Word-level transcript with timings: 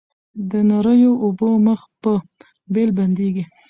د 0.51 0.53
نریو 0.69 1.13
اوبو 1.23 1.49
مخ 1.65 1.79
په 2.01 2.11
بېل 2.73 2.89
بندیږي 2.97 3.43